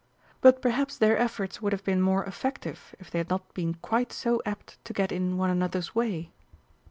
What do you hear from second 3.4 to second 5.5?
been quite so apt to get in